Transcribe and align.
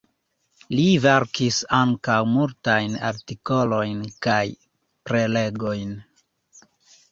Li 0.77 0.85
verkis 1.03 1.59
ankaŭ 1.79 2.15
multajn 2.31 2.97
artikolojn 3.11 4.01
kaj 4.27 4.41
prelegojn. 5.11 5.97